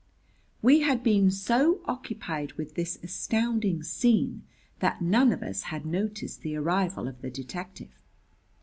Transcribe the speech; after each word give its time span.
We 0.63 0.79
had 0.79 1.03
been 1.03 1.29
so 1.29 1.79
occupied 1.85 2.53
with 2.53 2.73
this 2.73 2.97
astounding 3.03 3.83
scene 3.83 4.41
that 4.79 4.99
none 5.03 5.31
of 5.31 5.43
us 5.43 5.61
had 5.69 5.85
noticed 5.85 6.41
the 6.41 6.55
arrival 6.55 7.07
of 7.07 7.21
the 7.21 7.29
detective. 7.29 7.91